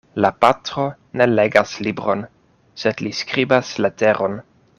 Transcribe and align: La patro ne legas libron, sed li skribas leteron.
La 0.23 0.29
patro 0.43 0.85
ne 1.21 1.27
legas 1.33 1.75
libron, 1.89 2.25
sed 2.85 3.05
li 3.07 3.13
skribas 3.21 3.75
leteron. 3.87 4.41